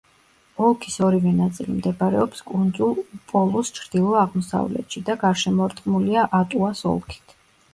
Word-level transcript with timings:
ოლქის 0.67 0.95
ორივე 1.07 1.33
ნაწილი 1.41 1.73
მდებარეობს 1.75 2.41
კუნძულ 2.47 2.97
უპოლუს 3.19 3.71
ჩრდილო-აღმოსავლეთში 3.77 5.05
და 5.11 5.17
გარშემორტყმულია 5.27 6.25
ატუას 6.41 6.83
ოლქით. 6.95 7.39